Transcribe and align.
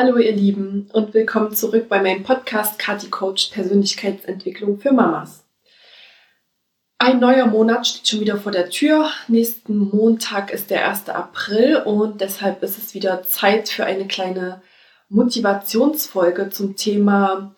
Hallo 0.00 0.16
ihr 0.16 0.30
Lieben 0.30 0.88
und 0.92 1.12
willkommen 1.12 1.56
zurück 1.56 1.88
bei 1.88 2.00
meinem 2.00 2.22
Podcast 2.22 2.78
Kati 2.78 3.10
Coach 3.10 3.48
Persönlichkeitsentwicklung 3.48 4.78
für 4.78 4.92
Mamas. 4.92 5.44
Ein 6.98 7.18
neuer 7.18 7.46
Monat 7.46 7.84
steht 7.84 8.06
schon 8.06 8.20
wieder 8.20 8.36
vor 8.36 8.52
der 8.52 8.70
Tür. 8.70 9.10
Nächsten 9.26 9.76
Montag 9.76 10.52
ist 10.52 10.70
der 10.70 10.88
1. 10.88 11.08
April 11.08 11.78
und 11.84 12.20
deshalb 12.20 12.62
ist 12.62 12.78
es 12.78 12.94
wieder 12.94 13.24
Zeit 13.24 13.70
für 13.70 13.86
eine 13.86 14.06
kleine 14.06 14.62
Motivationsfolge 15.08 16.50
zum 16.50 16.76
Thema 16.76 17.56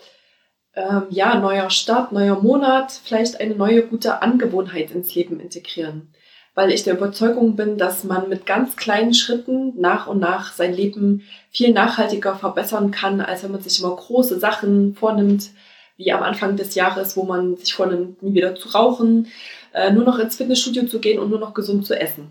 ähm, 0.72 1.08
ja, 1.10 1.38
neuer 1.38 1.68
Start, 1.68 2.10
neuer 2.10 2.40
Monat, 2.40 2.90
vielleicht 3.04 3.38
eine 3.38 3.54
neue 3.54 3.82
gute 3.82 4.22
Angewohnheit 4.22 4.92
ins 4.92 5.14
Leben 5.14 5.40
integrieren 5.40 6.14
weil 6.54 6.72
ich 6.72 6.82
der 6.82 6.94
Überzeugung 6.94 7.56
bin, 7.56 7.78
dass 7.78 8.04
man 8.04 8.28
mit 8.28 8.46
ganz 8.46 8.76
kleinen 8.76 9.14
Schritten 9.14 9.80
nach 9.80 10.06
und 10.06 10.18
nach 10.18 10.52
sein 10.52 10.74
Leben 10.74 11.22
viel 11.50 11.72
nachhaltiger 11.72 12.34
verbessern 12.34 12.90
kann, 12.90 13.20
als 13.20 13.42
wenn 13.42 13.52
man 13.52 13.62
sich 13.62 13.78
immer 13.80 13.94
große 13.94 14.38
Sachen 14.38 14.94
vornimmt, 14.94 15.50
wie 15.96 16.12
am 16.12 16.22
Anfang 16.22 16.56
des 16.56 16.74
Jahres, 16.74 17.16
wo 17.16 17.24
man 17.24 17.56
sich 17.56 17.74
vornimmt, 17.74 18.22
nie 18.22 18.34
wieder 18.34 18.54
zu 18.54 18.70
rauchen, 18.70 19.28
äh, 19.72 19.92
nur 19.92 20.04
noch 20.04 20.18
ins 20.18 20.36
Fitnessstudio 20.36 20.86
zu 20.86 20.98
gehen 20.98 21.18
und 21.18 21.30
nur 21.30 21.38
noch 21.38 21.54
gesund 21.54 21.86
zu 21.86 21.98
essen. 21.98 22.30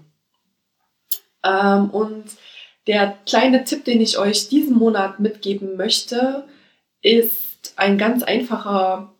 Ähm, 1.43 1.89
und 1.91 2.25
der 2.88 3.15
kleine 3.25 3.63
Tipp, 3.63 3.86
den 3.86 4.02
ich 4.02 4.17
euch 4.17 4.49
diesen 4.49 4.75
Monat 4.75 5.19
mitgeben 5.19 5.77
möchte, 5.77 6.45
ist 7.02 7.73
ein 7.75 7.97
ganz 7.97 8.23
einfacher 8.23 9.13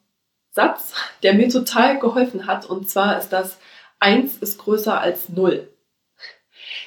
Satz, 0.52 0.94
der 1.24 1.36
mir 1.36 1.50
total 1.50 2.00
geholfen 2.00 2.48
hat. 2.48 2.66
Und 2.66 2.90
zwar 2.90 3.18
ist 3.20 3.30
das, 3.30 3.60
eins 4.00 4.38
ist 4.38 4.58
größer 4.58 5.00
als 5.00 5.30
null. 5.30 5.70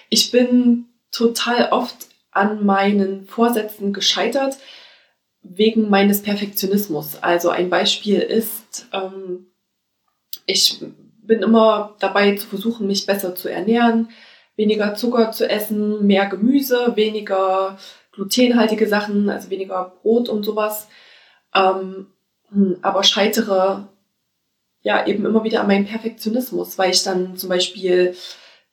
Ich 0.08 0.30
bin 0.30 0.86
total 1.10 1.70
oft 1.70 2.08
an 2.30 2.64
meinen 2.64 3.24
Vorsätzen 3.26 3.92
gescheitert 3.92 4.56
wegen 5.42 5.90
meines 5.90 6.22
Perfektionismus. 6.22 7.22
Also 7.22 7.50
ein 7.50 7.68
Beispiel 7.68 8.20
ist, 8.20 8.86
ähm, 8.92 9.46
ich 10.46 10.82
bin 11.22 11.42
immer 11.42 11.94
dabei 11.98 12.36
zu 12.36 12.46
versuchen, 12.46 12.86
mich 12.86 13.06
besser 13.06 13.34
zu 13.34 13.48
ernähren, 13.48 14.08
weniger 14.56 14.94
Zucker 14.94 15.32
zu 15.32 15.48
essen, 15.48 16.06
mehr 16.06 16.26
Gemüse, 16.26 16.92
weniger 16.96 17.78
glutenhaltige 18.12 18.86
Sachen, 18.86 19.28
also 19.30 19.50
weniger 19.50 19.92
Brot 20.02 20.28
und 20.28 20.44
sowas. 20.44 20.88
Ähm, 21.54 22.06
hm, 22.50 22.78
aber 22.82 23.02
scheitere 23.02 23.88
ja 24.82 25.06
eben 25.06 25.24
immer 25.24 25.44
wieder 25.44 25.60
an 25.60 25.68
meinem 25.68 25.86
Perfektionismus, 25.86 26.78
weil 26.78 26.90
ich 26.90 27.02
dann 27.02 27.36
zum 27.36 27.48
Beispiel 27.48 28.14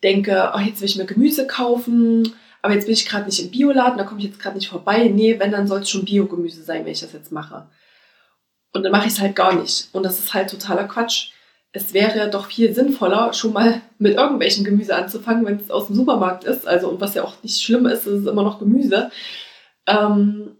denke, 0.03 0.51
oh, 0.55 0.59
jetzt 0.59 0.81
will 0.81 0.89
ich 0.89 0.97
mir 0.97 1.05
Gemüse 1.05 1.47
kaufen, 1.47 2.33
aber 2.61 2.73
jetzt 2.73 2.85
bin 2.85 2.93
ich 2.93 3.07
gerade 3.07 3.25
nicht 3.25 3.39
im 3.39 3.51
Bioladen, 3.51 3.97
da 3.97 4.03
komme 4.03 4.19
ich 4.19 4.27
jetzt 4.27 4.39
gerade 4.39 4.57
nicht 4.57 4.69
vorbei. 4.69 5.09
Nee, 5.13 5.39
wenn, 5.39 5.51
dann 5.51 5.67
soll 5.67 5.81
es 5.81 5.89
schon 5.89 6.05
Biogemüse 6.05 6.63
sein, 6.63 6.85
wenn 6.85 6.91
ich 6.91 7.01
das 7.01 7.13
jetzt 7.13 7.31
mache. 7.31 7.69
Und 8.73 8.83
dann 8.83 8.91
mache 8.91 9.07
ich 9.07 9.13
es 9.13 9.19
halt 9.19 9.35
gar 9.35 9.53
nicht. 9.55 9.89
Und 9.93 10.03
das 10.03 10.19
ist 10.19 10.33
halt 10.33 10.49
totaler 10.49 10.87
Quatsch. 10.87 11.31
Es 11.71 11.93
wäre 11.93 12.29
doch 12.29 12.47
viel 12.47 12.73
sinnvoller, 12.73 13.33
schon 13.33 13.53
mal 13.53 13.81
mit 13.97 14.15
irgendwelchen 14.15 14.65
Gemüse 14.65 14.95
anzufangen, 14.95 15.45
wenn 15.45 15.57
es 15.57 15.71
aus 15.71 15.87
dem 15.87 15.95
Supermarkt 15.95 16.43
ist. 16.43 16.67
Also, 16.67 16.89
und 16.89 16.99
was 16.99 17.13
ja 17.13 17.23
auch 17.23 17.41
nicht 17.43 17.61
schlimm 17.61 17.85
ist, 17.85 18.07
ist 18.07 18.27
immer 18.27 18.43
noch 18.43 18.59
Gemüse. 18.59 19.11
Ähm, 19.87 20.57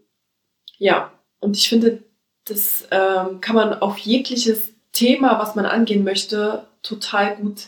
ja, 0.78 1.12
und 1.40 1.56
ich 1.56 1.68
finde, 1.68 2.04
das 2.46 2.86
ähm, 2.90 3.40
kann 3.40 3.56
man 3.56 3.74
auf 3.74 3.98
jegliches 3.98 4.69
Thema, 4.92 5.38
was 5.38 5.54
man 5.54 5.66
angehen 5.66 6.04
möchte, 6.04 6.66
total 6.82 7.36
gut 7.36 7.66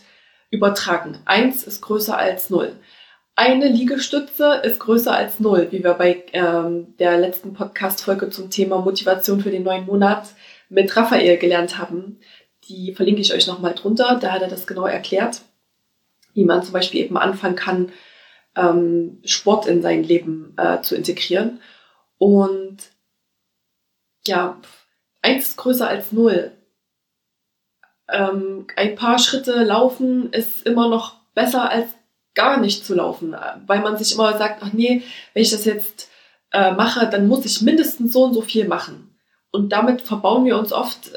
übertragen. 0.50 1.18
Eins 1.24 1.64
ist 1.64 1.80
größer 1.80 2.16
als 2.16 2.50
null. 2.50 2.76
Eine 3.34 3.68
Liegestütze 3.68 4.60
ist 4.62 4.78
größer 4.78 5.14
als 5.14 5.40
null, 5.40 5.68
wie 5.70 5.82
wir 5.82 5.94
bei 5.94 6.24
ähm, 6.34 6.94
der 6.98 7.18
letzten 7.18 7.54
Podcast-Folge 7.54 8.28
zum 8.28 8.50
Thema 8.50 8.78
Motivation 8.78 9.40
für 9.40 9.50
den 9.50 9.62
neuen 9.62 9.86
Monat 9.86 10.28
mit 10.68 10.94
Raphael 10.94 11.38
gelernt 11.38 11.78
haben. 11.78 12.20
Die 12.68 12.94
verlinke 12.94 13.22
ich 13.22 13.32
euch 13.32 13.46
nochmal 13.46 13.74
drunter. 13.74 14.18
Da 14.20 14.32
hat 14.32 14.42
er 14.42 14.48
das 14.48 14.66
genau 14.66 14.84
erklärt, 14.84 15.40
wie 16.34 16.44
man 16.44 16.62
zum 16.62 16.74
Beispiel 16.74 17.00
eben 17.00 17.16
anfangen 17.16 17.56
kann, 17.56 17.92
ähm, 18.54 19.20
Sport 19.24 19.66
in 19.66 19.80
sein 19.80 20.04
Leben 20.04 20.54
äh, 20.58 20.82
zu 20.82 20.94
integrieren. 20.94 21.60
Und 22.18 22.76
ja, 24.26 24.60
eins 25.22 25.48
ist 25.48 25.56
größer 25.56 25.88
als 25.88 26.12
null 26.12 26.52
ähm, 28.08 28.66
ein 28.76 28.94
paar 28.94 29.18
Schritte 29.18 29.62
laufen 29.62 30.32
ist 30.32 30.66
immer 30.66 30.88
noch 30.88 31.16
besser 31.34 31.70
als 31.70 31.88
gar 32.34 32.58
nicht 32.58 32.84
zu 32.84 32.94
laufen, 32.94 33.36
weil 33.66 33.80
man 33.80 33.96
sich 33.96 34.14
immer 34.14 34.36
sagt, 34.38 34.62
ach 34.62 34.72
nee, 34.72 35.02
wenn 35.34 35.42
ich 35.42 35.50
das 35.50 35.64
jetzt 35.64 36.08
äh, 36.52 36.72
mache, 36.72 37.08
dann 37.08 37.28
muss 37.28 37.44
ich 37.44 37.60
mindestens 37.62 38.12
so 38.12 38.24
und 38.24 38.34
so 38.34 38.40
viel 38.40 38.66
machen. 38.66 39.16
Und 39.50 39.70
damit 39.70 40.00
verbauen 40.00 40.44
wir 40.44 40.58
uns 40.58 40.72
oft 40.72 41.12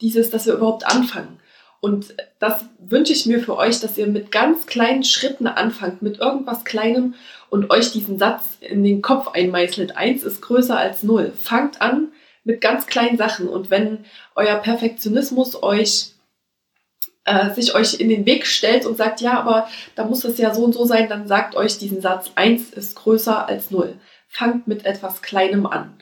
dieses, 0.00 0.30
dass 0.30 0.46
wir 0.46 0.54
überhaupt 0.54 0.86
anfangen. 0.86 1.38
Und 1.80 2.14
das 2.38 2.64
wünsche 2.78 3.12
ich 3.12 3.26
mir 3.26 3.40
für 3.40 3.58
euch, 3.58 3.78
dass 3.80 3.98
ihr 3.98 4.06
mit 4.06 4.32
ganz 4.32 4.64
kleinen 4.64 5.04
Schritten 5.04 5.46
anfangt, 5.46 6.00
mit 6.00 6.18
irgendwas 6.18 6.64
Kleinem 6.64 7.14
und 7.50 7.70
euch 7.70 7.92
diesen 7.92 8.18
Satz 8.18 8.56
in 8.60 8.82
den 8.82 9.02
Kopf 9.02 9.28
einmeißelt. 9.28 9.94
Eins 9.94 10.22
ist 10.22 10.40
größer 10.40 10.78
als 10.78 11.02
null. 11.02 11.32
Fangt 11.38 11.82
an 11.82 12.08
mit 12.42 12.62
ganz 12.62 12.86
kleinen 12.86 13.18
Sachen. 13.18 13.48
Und 13.48 13.68
wenn 13.68 14.06
euer 14.34 14.56
Perfektionismus 14.56 15.62
euch 15.62 16.13
äh, 17.24 17.50
sich 17.50 17.74
euch 17.74 18.00
in 18.00 18.08
den 18.08 18.26
Weg 18.26 18.46
stellt 18.46 18.86
und 18.86 18.96
sagt, 18.96 19.20
ja, 19.20 19.38
aber 19.38 19.68
da 19.94 20.04
muss 20.04 20.24
es 20.24 20.38
ja 20.38 20.54
so 20.54 20.64
und 20.64 20.74
so 20.74 20.84
sein, 20.84 21.08
dann 21.08 21.26
sagt 21.26 21.56
euch 21.56 21.78
diesen 21.78 22.00
Satz, 22.00 22.30
eins 22.34 22.70
ist 22.70 22.96
größer 22.96 23.48
als 23.48 23.70
null. 23.70 23.94
Fangt 24.28 24.66
mit 24.66 24.84
etwas 24.84 25.22
Kleinem 25.22 25.66
an. 25.66 25.96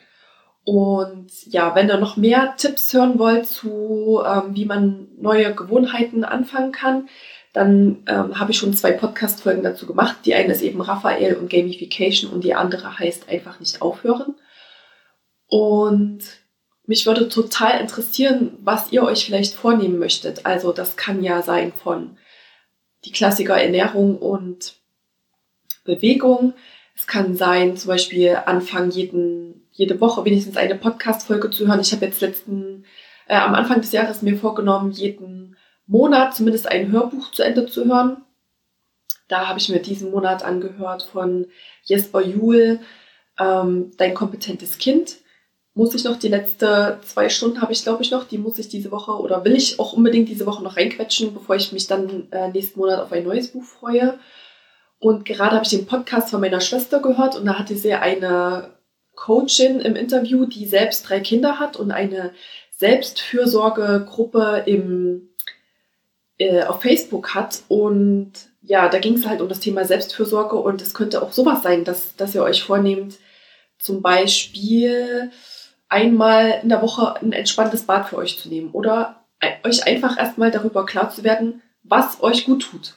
Und 0.64 1.30
ja, 1.46 1.74
wenn 1.74 1.88
ihr 1.88 1.98
noch 1.98 2.16
mehr 2.16 2.54
Tipps 2.56 2.92
hören 2.94 3.18
wollt 3.18 3.46
zu, 3.46 4.22
ähm, 4.24 4.54
wie 4.54 4.64
man 4.64 5.08
neue 5.18 5.54
Gewohnheiten 5.54 6.24
anfangen 6.24 6.72
kann, 6.72 7.08
dann 7.52 8.04
ähm, 8.06 8.38
habe 8.38 8.52
ich 8.52 8.58
schon 8.58 8.72
zwei 8.72 8.92
Podcast-Folgen 8.92 9.62
dazu 9.62 9.86
gemacht. 9.86 10.18
Die 10.24 10.34
eine 10.34 10.52
ist 10.52 10.62
eben 10.62 10.80
Raphael 10.80 11.34
und 11.34 11.50
Gamification 11.50 12.30
und 12.32 12.44
die 12.44 12.54
andere 12.54 12.98
heißt 12.98 13.28
einfach 13.28 13.60
nicht 13.60 13.82
aufhören. 13.82 14.36
Und 15.48 16.20
mich 16.92 17.06
würde 17.06 17.26
total 17.30 17.80
interessieren, 17.80 18.58
was 18.60 18.92
ihr 18.92 19.02
euch 19.02 19.24
vielleicht 19.24 19.54
vornehmen 19.54 19.98
möchtet. 19.98 20.44
Also 20.44 20.74
das 20.74 20.94
kann 20.94 21.22
ja 21.22 21.40
sein 21.40 21.72
von 21.72 22.18
die 23.06 23.12
Klassiker 23.12 23.56
Ernährung 23.56 24.18
und 24.18 24.74
Bewegung. 25.84 26.52
Es 26.94 27.06
kann 27.06 27.34
sein, 27.34 27.78
zum 27.78 27.88
Beispiel 27.88 28.36
anfangen, 28.44 28.90
jeden, 28.90 29.66
jede 29.72 30.02
Woche 30.02 30.26
wenigstens 30.26 30.58
eine 30.58 30.74
Podcast-Folge 30.74 31.48
zu 31.48 31.66
hören. 31.66 31.80
Ich 31.80 31.92
habe 31.92 32.04
jetzt 32.04 32.20
letzten, 32.20 32.84
äh, 33.26 33.36
am 33.36 33.54
Anfang 33.54 33.80
des 33.80 33.92
Jahres 33.92 34.20
mir 34.20 34.36
vorgenommen, 34.36 34.90
jeden 34.90 35.56
Monat 35.86 36.36
zumindest 36.36 36.66
ein 36.66 36.92
Hörbuch 36.92 37.30
zu 37.30 37.42
Ende 37.42 37.64
zu 37.64 37.86
hören. 37.86 38.18
Da 39.28 39.48
habe 39.48 39.58
ich 39.58 39.70
mir 39.70 39.80
diesen 39.80 40.10
Monat 40.10 40.42
angehört 40.42 41.04
von 41.04 41.46
Jesper 41.84 42.20
Juhl, 42.20 42.80
ähm, 43.40 43.92
Dein 43.96 44.12
kompetentes 44.12 44.76
Kind 44.76 45.21
muss 45.74 45.94
ich 45.94 46.04
noch 46.04 46.18
die 46.18 46.28
letzte 46.28 46.98
zwei 47.02 47.28
Stunden 47.28 47.62
habe 47.62 47.72
ich 47.72 47.82
glaube 47.82 48.02
ich 48.02 48.10
noch, 48.10 48.24
die 48.24 48.38
muss 48.38 48.58
ich 48.58 48.68
diese 48.68 48.90
Woche 48.90 49.12
oder 49.12 49.44
will 49.44 49.56
ich 49.56 49.80
auch 49.80 49.94
unbedingt 49.94 50.28
diese 50.28 50.46
Woche 50.46 50.62
noch 50.62 50.76
reinquetschen, 50.76 51.32
bevor 51.32 51.56
ich 51.56 51.72
mich 51.72 51.86
dann 51.86 52.30
äh, 52.30 52.48
nächsten 52.48 52.78
Monat 52.78 53.00
auf 53.00 53.12
ein 53.12 53.24
neues 53.24 53.48
Buch 53.48 53.64
freue. 53.64 54.18
Und 54.98 55.24
gerade 55.24 55.56
habe 55.56 55.64
ich 55.64 55.70
den 55.70 55.86
Podcast 55.86 56.30
von 56.30 56.40
meiner 56.40 56.60
Schwester 56.60 57.00
gehört 57.00 57.36
und 57.36 57.46
da 57.46 57.58
hatte 57.58 57.74
sie 57.74 57.94
eine 57.94 58.70
Coachin 59.14 59.80
im 59.80 59.96
Interview, 59.96 60.46
die 60.46 60.66
selbst 60.66 61.08
drei 61.08 61.20
Kinder 61.20 61.58
hat 61.58 61.76
und 61.76 61.90
eine 61.90 62.32
Selbstfürsorgegruppe 62.76 64.62
im, 64.66 65.30
äh, 66.38 66.64
auf 66.64 66.82
Facebook 66.82 67.34
hat. 67.34 67.62
Und 67.68 68.32
ja, 68.60 68.88
da 68.88 68.98
ging 68.98 69.14
es 69.14 69.26
halt 69.26 69.40
um 69.40 69.48
das 69.48 69.60
Thema 69.60 69.84
Selbstfürsorge 69.84 70.56
und 70.56 70.82
es 70.82 70.94
könnte 70.94 71.22
auch 71.22 71.32
sowas 71.32 71.62
sein, 71.62 71.84
dass, 71.84 72.14
dass 72.16 72.34
ihr 72.34 72.42
euch 72.42 72.62
vornehmt, 72.62 73.18
zum 73.78 74.02
Beispiel 74.02 75.30
einmal 75.92 76.60
in 76.62 76.68
der 76.70 76.82
Woche 76.82 77.20
ein 77.20 77.32
entspanntes 77.32 77.84
Bad 77.84 78.08
für 78.08 78.16
euch 78.16 78.38
zu 78.38 78.48
nehmen 78.48 78.70
oder 78.72 79.24
euch 79.64 79.86
einfach 79.86 80.18
erstmal 80.18 80.50
darüber 80.50 80.86
klar 80.86 81.10
zu 81.10 81.22
werden, 81.22 81.62
was 81.82 82.22
euch 82.22 82.46
gut 82.46 82.62
tut. 82.62 82.94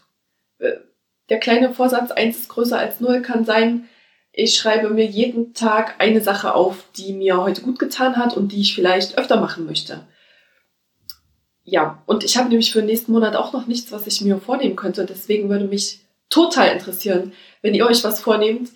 Äh, 0.59 0.73
der 1.29 1.39
kleine 1.39 1.73
Vorsatz, 1.73 2.11
eins 2.11 2.37
ist 2.37 2.49
größer 2.49 2.77
als 2.77 2.99
null, 2.99 3.21
kann 3.21 3.45
sein, 3.45 3.89
Ich 4.31 4.55
schreibe 4.57 4.89
mir 4.89 5.05
jeden 5.05 5.53
Tag 5.53 5.95
eine 5.99 6.21
Sache 6.21 6.53
auf, 6.53 6.83
die 6.97 7.13
mir 7.13 7.41
heute 7.41 7.61
gut 7.61 7.79
getan 7.79 8.17
hat 8.17 8.35
und 8.35 8.51
die 8.51 8.61
ich 8.61 8.75
vielleicht 8.75 9.17
öfter 9.17 9.39
machen 9.39 9.65
möchte. 9.65 10.07
Ja, 11.63 12.03
und 12.05 12.23
ich 12.23 12.37
habe 12.37 12.49
nämlich 12.49 12.71
für 12.71 12.79
den 12.79 12.87
nächsten 12.87 13.11
Monat 13.11 13.35
auch 13.35 13.53
noch 13.53 13.65
nichts, 13.65 13.91
was 13.91 14.07
ich 14.07 14.21
mir 14.21 14.37
vornehmen 14.37 14.75
könnte. 14.75 15.05
Deswegen 15.05 15.49
würde 15.49 15.65
mich 15.65 16.01
total 16.29 16.69
interessieren, 16.69 17.33
wenn 17.61 17.73
ihr 17.73 17.87
euch 17.87 18.03
was 18.03 18.19
vornehmt, 18.19 18.69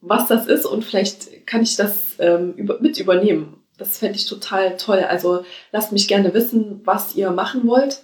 was 0.00 0.28
das 0.28 0.46
ist 0.46 0.64
und 0.64 0.84
vielleicht 0.84 1.46
kann 1.46 1.62
ich 1.62 1.76
das 1.76 2.16
ähm, 2.18 2.54
über, 2.54 2.80
mit 2.80 2.98
übernehmen. 2.98 3.59
Das 3.80 3.96
fände 3.96 4.18
ich 4.18 4.26
total 4.26 4.76
toll. 4.76 4.98
Also 4.98 5.42
lasst 5.72 5.90
mich 5.90 6.06
gerne 6.06 6.34
wissen, 6.34 6.82
was 6.84 7.14
ihr 7.14 7.30
machen 7.30 7.66
wollt. 7.66 8.02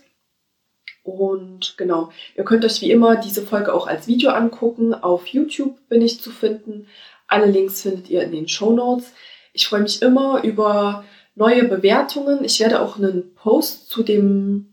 Und 1.03 1.75
genau, 1.77 2.11
ihr 2.35 2.45
könnt 2.45 2.65
euch 2.65 2.81
wie 2.81 2.91
immer 2.91 3.17
diese 3.17 3.43
Folge 3.43 3.75
auch 3.75 3.87
als 3.87 4.07
Video 4.07 4.31
angucken. 4.31 4.95
Auf 4.95 5.27
YouTube 5.27 5.77
bin 5.91 6.01
ich 6.01 6.23
zu 6.23 6.31
finden. 6.31 6.89
Alle 7.29 7.45
Links 7.45 7.83
findet 7.83 8.09
ihr 8.09 8.23
in 8.23 8.33
den 8.33 8.49
Show 8.49 8.73
Notes. 8.73 9.13
Ich 9.53 9.69
freue 9.69 9.83
mich 9.83 10.01
immer 10.01 10.43
über 10.45 11.05
neue 11.35 11.65
Bewertungen. 11.65 12.43
Ich 12.43 12.59
werde 12.59 12.81
auch 12.81 12.97
einen 12.97 13.35
Post 13.35 13.91
zu 13.91 14.03
dem, 14.03 14.73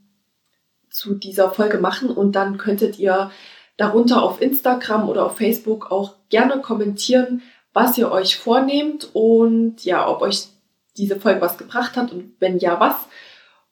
zu 0.90 1.16
dieser 1.16 1.52
Folge 1.52 1.80
machen 1.80 2.12
und 2.12 2.32
dann 2.32 2.58
könntet 2.58 2.98
ihr 2.98 3.30
darunter 3.76 4.24
auf 4.24 4.42
Instagram 4.42 5.10
oder 5.10 5.26
auf 5.26 5.36
Facebook 5.36 5.92
auch 5.92 6.14
gerne 6.30 6.62
kommentieren, 6.62 7.42
was 7.74 7.98
ihr 7.98 8.10
euch 8.10 8.38
vornehmt 8.38 9.10
und 9.14 9.84
ja, 9.84 10.08
ob 10.08 10.22
euch 10.22 10.53
diese 10.98 11.20
Folge 11.20 11.42
was 11.42 11.58
gebracht 11.58 11.96
hat 11.96 12.12
und 12.12 12.36
wenn 12.40 12.60
ja, 12.60 12.80
was. 12.80 12.96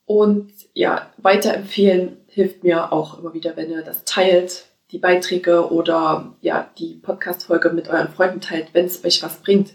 Und 0.06 0.52
ja, 0.74 1.12
weiterempfehlen 1.18 2.18
hilft 2.28 2.64
mir 2.64 2.92
auch 2.92 3.20
immer 3.20 3.34
wieder, 3.34 3.56
wenn 3.56 3.70
ihr 3.70 3.82
das 3.82 4.04
teilt, 4.04 4.66
die 4.92 4.98
Beiträge 4.98 5.72
oder 5.72 6.36
ja, 6.42 6.70
die 6.78 6.96
Podcast-Folge 6.96 7.70
mit 7.70 7.88
euren 7.88 8.10
Freunden 8.10 8.42
teilt, 8.42 8.74
wenn 8.74 8.86
es 8.86 9.04
euch 9.06 9.24
was 9.24 9.38
bringt. 9.38 9.72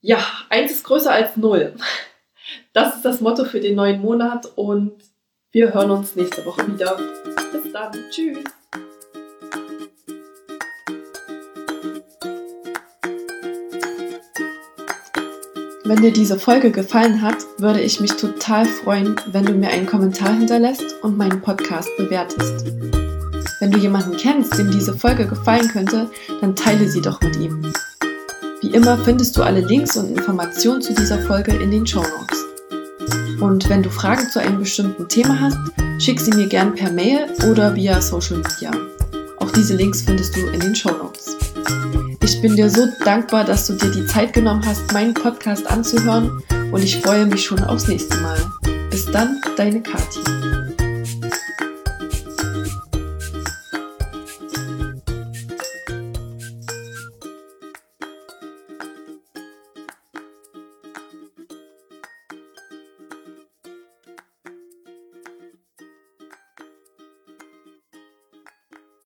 Ja, 0.00 0.18
eins 0.48 0.72
ist 0.72 0.84
größer 0.84 1.12
als 1.12 1.36
null. 1.36 1.74
Das 2.72 2.96
ist 2.96 3.04
das 3.04 3.20
Motto 3.20 3.44
für 3.44 3.60
den 3.60 3.76
neuen 3.76 4.00
Monat 4.00 4.46
und 4.56 5.00
wir 5.52 5.72
hören 5.72 5.90
uns 5.90 6.16
nächste 6.16 6.44
Woche 6.44 6.66
wieder. 6.66 6.96
Bis 7.52 7.72
dann. 7.72 7.92
Tschüss. 8.10 8.44
Wenn 15.84 16.00
dir 16.00 16.12
diese 16.12 16.38
Folge 16.38 16.70
gefallen 16.70 17.22
hat, 17.22 17.38
würde 17.58 17.80
ich 17.80 18.00
mich 18.00 18.12
total 18.12 18.66
freuen, 18.66 19.16
wenn 19.32 19.44
du 19.44 19.52
mir 19.52 19.68
einen 19.68 19.86
Kommentar 19.86 20.32
hinterlässt 20.32 20.84
und 21.02 21.18
meinen 21.18 21.40
Podcast 21.40 21.88
bewertest. 21.96 22.66
Wenn 23.58 23.72
du 23.72 23.78
jemanden 23.78 24.16
kennst, 24.16 24.56
dem 24.56 24.70
diese 24.70 24.96
Folge 24.96 25.26
gefallen 25.26 25.66
könnte, 25.66 26.08
dann 26.40 26.54
teile 26.54 26.88
sie 26.88 27.00
doch 27.00 27.20
mit 27.20 27.34
ihm. 27.34 27.72
Wie 28.60 28.70
immer 28.70 28.96
findest 28.98 29.36
du 29.36 29.42
alle 29.42 29.60
Links 29.60 29.96
und 29.96 30.16
Informationen 30.16 30.82
zu 30.82 30.94
dieser 30.94 31.20
Folge 31.22 31.50
in 31.56 31.72
den 31.72 31.84
Show 31.84 32.02
Notes. 32.02 33.40
Und 33.40 33.68
wenn 33.68 33.82
du 33.82 33.90
Fragen 33.90 34.30
zu 34.30 34.40
einem 34.40 34.60
bestimmten 34.60 35.08
Thema 35.08 35.40
hast, 35.40 35.58
schick 35.98 36.20
sie 36.20 36.30
mir 36.30 36.46
gern 36.46 36.76
per 36.76 36.92
Mail 36.92 37.26
oder 37.50 37.74
via 37.74 38.00
Social 38.00 38.36
Media. 38.36 38.70
Auch 39.38 39.50
diese 39.50 39.74
Links 39.74 40.02
findest 40.02 40.36
du 40.36 40.46
in 40.46 40.60
den 40.60 40.76
Show 40.76 40.92
Notes. 40.92 41.41
Ich 42.34 42.40
bin 42.40 42.56
dir 42.56 42.70
so 42.70 42.86
dankbar, 43.04 43.44
dass 43.44 43.66
du 43.66 43.74
dir 43.74 43.90
die 43.90 44.06
Zeit 44.06 44.32
genommen 44.32 44.62
hast, 44.64 44.90
meinen 44.90 45.12
Podcast 45.12 45.70
anzuhören 45.70 46.42
und 46.72 46.82
ich 46.82 46.96
freue 46.96 47.26
mich 47.26 47.44
schon 47.44 47.62
aufs 47.62 47.88
nächste 47.88 48.16
Mal. 48.16 48.38
Bis 48.90 49.04
dann, 49.04 49.42
deine 49.56 49.82
Kathi. 49.82 50.61